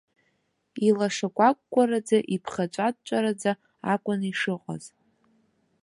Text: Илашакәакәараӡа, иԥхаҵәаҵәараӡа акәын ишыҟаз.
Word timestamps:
Илашакәакәараӡа, 0.87 2.17
иԥхаҵәаҵәараӡа 2.35 3.51
акәын 3.93 4.21
ишыҟаз. 4.31 4.83